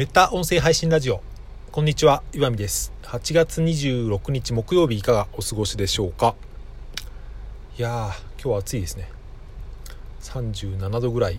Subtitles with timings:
[0.00, 1.20] メタ音声配信ラジオ。
[1.70, 2.90] こんにちは岩見です。
[3.02, 6.34] 8月26日木曜日いかがお過ごしでしょうか？
[7.76, 9.10] いやー今日は暑いですね。
[10.22, 11.38] 37度ぐらい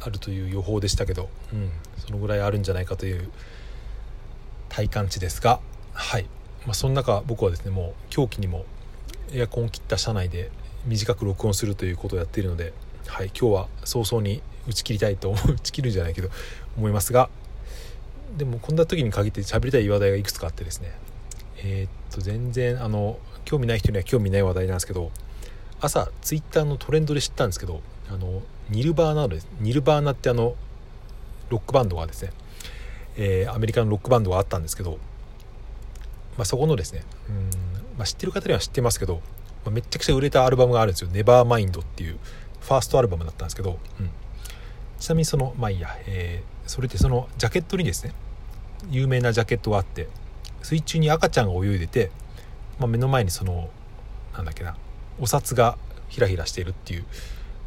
[0.00, 3.28] あるという予報でしたけど、うん、そのぐらいあるんじゃないかという
[4.68, 5.58] 体感値ですが
[5.92, 6.26] はい、
[6.64, 8.66] まあ、その中僕はですねもう狂気にも
[9.32, 10.52] エアコンを切った車内で
[10.84, 12.72] 短く録音するということをやっているので、
[13.08, 16.28] はい、今日は早々に打ち切りたいと打ち切るんじゃないけど
[16.78, 17.30] 思いますが
[18.36, 20.92] でもこんな時に限って喋りたい話題がいくつかあってですね。
[21.58, 25.10] えー、っと全然あの興味ない人には興味ない話題なんですけど
[25.80, 29.48] 朝ツイッターのトレンドで知ったんですけどあのニルバーナです。
[29.60, 30.54] ニルバーナってあの
[31.48, 32.32] ロックバンドがですね、
[33.16, 34.98] えー、アメリカのロックバンドがあったんですけど、
[36.36, 37.50] まあ、そこのですねうん、
[37.96, 39.20] まあ、知ってる方には知ってますけど、
[39.64, 42.18] まあ、めちゃくちゃ売れたアルバムがあるんですよ「ネバーマインドっていう
[42.60, 44.10] ファーストアルバムだったんですけど、うん、
[44.98, 48.12] ちなみにそのまあいいや、えー、それでそのジャケットにですね
[48.90, 50.08] 有名なジャケットがあって
[50.62, 52.10] 水中に赤ちゃんが泳いでて、
[52.78, 53.70] まあ、目の前にその
[54.34, 54.76] なんだっけな
[55.20, 55.78] お札が
[56.08, 57.02] ひらひらしているっていう、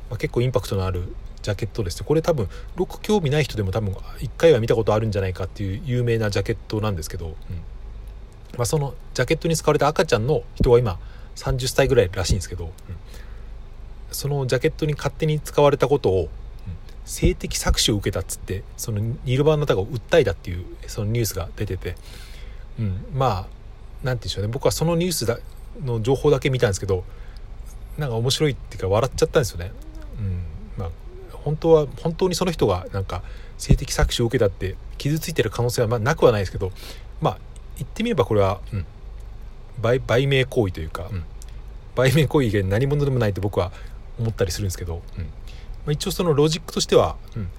[0.10, 2.04] まあ、結構インパクトのあるジャケットです。
[2.04, 7.34] これ多分ロック興味ない人でも多分1回は見たことあるんじゃないかっていう有名なジャケットなんですけど、うん。
[8.58, 11.00] まあ、そのジャケットに使われた赤ちゃんの人は今
[11.36, 12.72] 30歳ぐらいらしいんですけど、うん、
[14.12, 16.30] そのジャケットに勝手に使われたことを
[17.10, 21.96] 性的搾取を受けたっつってそのニルバーナタが訴えたっていうそのニュースが出てて、
[22.80, 23.50] うん、まあ何て
[24.04, 24.48] 言うんでしょうね。
[24.54, 25.40] 僕はそのニュースだ
[25.84, 27.04] の情報だけ見たんですけど
[27.98, 29.72] なんか面白いっていうか笑っちゃったんですよね。
[30.20, 30.44] うん
[30.78, 30.90] まあ、
[31.32, 33.24] 本当は本当にその人がなんか
[33.58, 36.72] 性的搾取を受けたって傷ついてる可能性はまなくはないですけど
[37.22, 37.38] まあ
[37.78, 38.86] 言ってみればこれは、うん、
[39.82, 41.24] 売売名行為というか、うん、
[41.96, 43.72] 売名行為以外何者でもないと僕は
[44.20, 45.28] 思ったりするんですけど、うん、
[45.90, 47.50] まあ、一応そのロジックとしては、うん、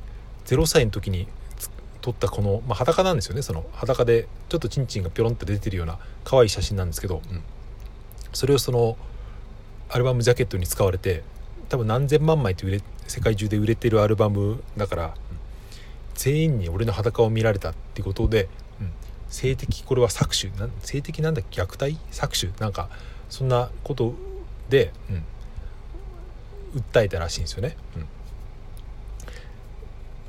[0.47, 1.27] 0歳の時に
[2.01, 3.43] 撮ったこの、まあ、裸なんですよね。
[3.43, 7.43] その裸でちょっとチンチンがピョロンって出てるような可愛い写真なんですけど、うん、
[8.33, 8.97] それをその
[9.89, 11.25] アルバムジャケットに使われて
[11.69, 15.13] 多分何千万枚って売れ世界中で売れてるアルバムだから、うん、
[16.15, 18.49] 全員に俺の裸を見られたっていうことで、
[18.81, 18.93] うん、
[19.29, 21.99] 性的これは搾取な性的なんだ虐待？
[22.13, 22.53] 搾取？
[22.61, 22.89] なんか
[23.29, 24.15] そんなこと
[24.69, 25.25] で、うん。
[26.73, 27.77] 訴えたらしいんですよね。
[27.97, 28.07] うん、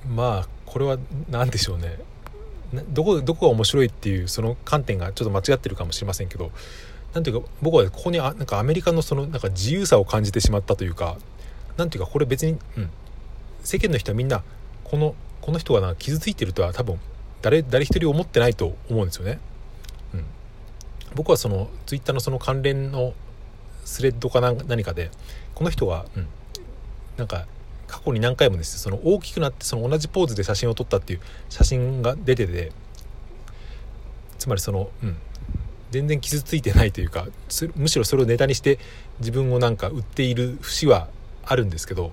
[0.07, 0.97] まあこれは
[1.29, 1.99] 何でしょうね。
[2.89, 6.51] どこどこが面白いっていうその観点がちょっと間違ってるかもしれませんけど
[7.13, 11.17] 何ていうか僕はここにあなんかアメリカのそのなんか自由さを感じてしまったというか
[11.75, 12.89] 何ていうかこれ別に、うん、
[13.63, 14.43] 世間の人はみんな
[14.85, 16.99] このこの人がな傷ついてるとは多分
[17.41, 19.39] 誰誰一人思ってないと思うんですよね。
[20.13, 20.25] うん、
[21.15, 23.13] 僕はそのツイッターのその関連の
[23.83, 25.11] スレッドか何かで
[25.55, 26.27] この人は、うん、
[27.17, 27.47] なんか
[27.91, 31.19] 過去に何回もですねその大きくなってその同じポーズで写真を撮ったっていう
[31.49, 32.71] 写真が出てて
[34.39, 35.17] つまりその、うん、
[35.91, 37.27] 全然傷ついてないというか
[37.75, 38.79] むしろそれをネタにして
[39.19, 41.09] 自分をなんか売っている節は
[41.45, 42.11] あるんですけど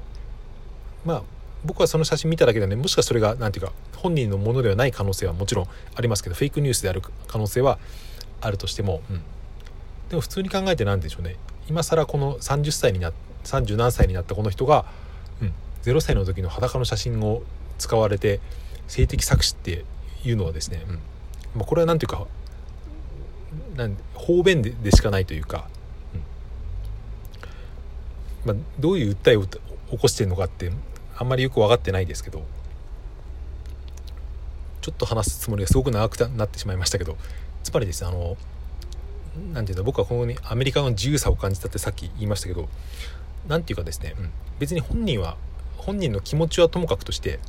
[1.04, 1.22] まあ
[1.64, 7.78] 僕はその写真見ただけでねもしかそれが何ていうか本人のものではない可能性はもちろんありますけどフェイクニュースである可能性は
[8.40, 9.22] あるとしても、うん、
[10.08, 11.36] でも普通に考えて何でしょうね。
[11.68, 13.12] 今更この30歳にな
[13.44, 14.86] 30何歳になったこの人が、
[15.42, 15.52] うん、
[15.92, 17.42] 0歳の時の裸の写真を
[17.78, 18.40] 使われて
[18.86, 19.84] 性的搾取って
[20.26, 20.94] いうのはですね、うん。
[21.56, 22.26] まあ、これは何ていうか
[23.76, 25.68] なん方便ででしかないというか、
[28.44, 28.56] うん。
[28.56, 30.70] まあ、どういう訴えを起こしてるのかって
[31.16, 32.44] あんまりよく分かってないですけど
[34.80, 37.16] ちょっと話すつもりがすごく長くなってしまいましたけど
[37.62, 38.36] つまりですねあの
[39.52, 42.68] 何て言うの僕はここにアメリカの自由さを感じたってさっき言いましたけど
[43.48, 45.36] 何て言うかですね、うん、別に本人は
[45.78, 47.40] 本人の気持ちはともかくとして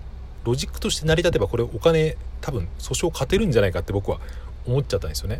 [0.46, 4.20] ロジックとして成り立てばこれお金多分訴訟勝てるんじゃないかって僕は
[4.66, 5.40] 思っちゃったんですよね。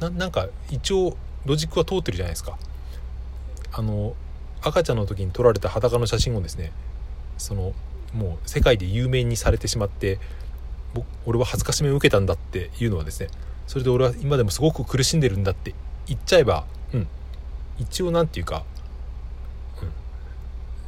[0.00, 2.58] なんか一応ロジックは通ってるじゃないですか。
[3.72, 4.14] あの
[4.62, 6.72] 赤ちゃんの時に撮られた裸の写真をですね
[7.38, 7.72] その
[8.12, 10.18] もう世界で有名にされてしまって
[11.24, 13.28] 俺は恥ずかしめを受けたんだっていうのはですね
[13.66, 15.74] それで俺は今でもすごく苦しんでるんだって
[16.06, 17.06] 言っちゃえばうん
[17.78, 18.64] 一応何て言うか、
[19.82, 19.90] うん、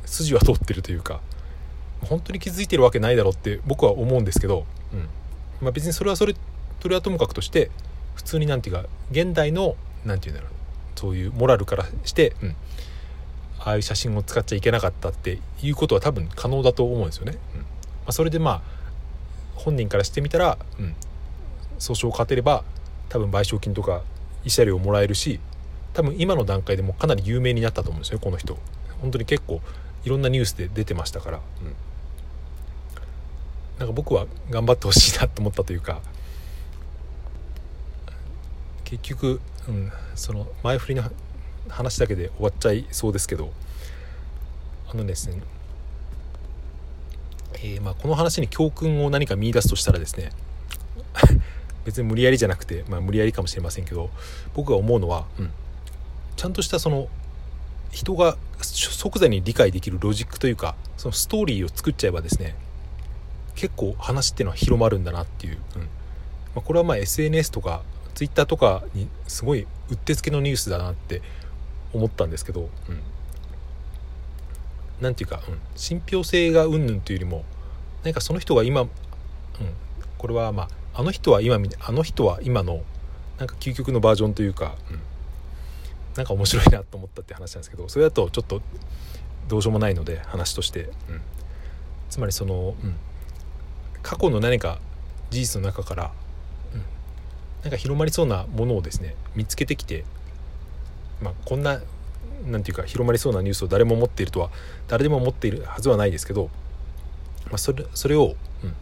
[0.04, 1.20] 筋は通ってるというか
[2.04, 5.08] 本当に気づいてるわけないだろうって僕は思うんですけど、うん。
[5.60, 6.34] まあ、別にそれはそれ
[6.80, 7.70] それはともかくとして
[8.14, 12.56] 普通に何て言うか現代の何て言うんだろうそういうモラルからして、うん、
[13.60, 17.38] ああいう写真を使っちゃいけなかったっていうことは多分可能だと思うんですよね。
[17.54, 17.60] うん。
[17.60, 17.66] ま
[18.06, 18.62] あ、それでまあ
[19.54, 20.94] 本人からしてみたら、うん、
[21.78, 22.64] 訴訟を勝てれば
[23.08, 24.02] 多分賠償金とか
[24.44, 25.38] 慰謝料をもらえるし
[25.92, 28.58] 多分今の段階でもかなり有名になったと思うんですよこの人。
[29.00, 29.60] 本当に結構
[30.04, 31.74] いろんなニュースで出てましたから、うん、
[33.82, 36.00] なんか僕は頑張ってほしいなと思ったというか
[38.84, 41.02] 結局、うん、その前振りの
[41.68, 43.50] 話だけで終わっちゃいそうですけど
[44.88, 45.42] あのですね
[47.54, 50.30] えー、まあ、この話に教訓を何か見いだすとしたらですね
[51.84, 54.10] 別に無理やりじゃなくて、まあ、無理やりかもしれませんけど
[54.54, 55.50] 僕が思うのは、うん、
[56.36, 57.08] ちゃんとしたその
[57.90, 62.54] 人が即座に理解できるロジックというかそのストーリーを作っちゃえばですね
[63.54, 65.82] 結構話っていうのは広まるんだなっていう、うん。
[65.82, 65.88] ま
[66.56, 67.82] あ、これはまあ SNS とか
[68.14, 71.22] Twitter とかにすごいうってつけのニュースだなって
[71.92, 73.00] 思ったんですけど、うん、
[75.00, 77.44] なんていうか、うん、信憑性がうんぬんというよりも
[78.04, 78.88] 何かその人が今、うん、
[80.18, 82.82] これはまああの人は今あの人は今の
[83.38, 85.00] なんか究極のバージョンというか、うん、
[86.16, 88.60] なんか面白いなと思ったって話なんですけどそれだとちょっと
[89.48, 90.90] どうしようもないので話として、うん、
[92.10, 92.94] つまりその、うん、
[94.12, 94.78] 過去の何か
[95.30, 96.12] 事実の中から、
[96.74, 96.82] うん、
[97.62, 100.04] なんか広まりそうなものをですね見つけてきて、
[101.22, 101.80] まあ、こんな
[102.44, 104.50] 何て言うか広まりそうなニュースを誰も持っているとは
[104.86, 106.50] 誰でも持っているはずはないですけど、
[107.46, 108.74] まあ、それそれを、うん、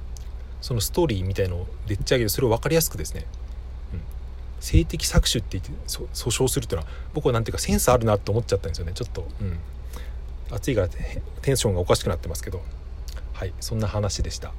[0.61, 3.25] そのストーリーみたいのをでっち上げるそれを分かりやすくですね、
[3.95, 4.01] うん、
[4.59, 6.09] 性的搾取って言って訴
[6.45, 8.95] 訟するっていうのは僕は何ていうかセンスあるなと思っちゃったんですよね。
[8.95, 9.61] ちょっと、うん、
[10.51, 12.61] 暑いからテンションがおかしくなってますけど。
[13.41, 14.53] はいそんな話でした。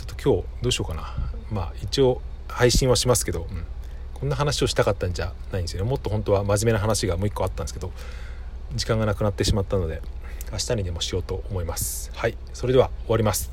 [0.00, 1.14] ちょっと今日どうしようかな。
[1.50, 3.64] まあ一応配信はしますけど、うん。
[4.14, 5.88] こんな話をしたかったんじゃないんですよね。
[5.88, 7.92] もっと本当は真面目な話がもう一個あったんですけど
[8.74, 10.02] 時間がなくなってしまったので
[10.52, 12.10] 明日にでもしようと思います。
[12.14, 12.36] はい。
[12.52, 13.50] それでは終わります。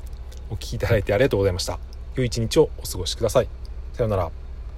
[0.50, 1.78] お聴きいただいてありがとうございました。
[2.16, 3.48] 良い一日をお過ごしください。
[3.92, 4.47] さようなら。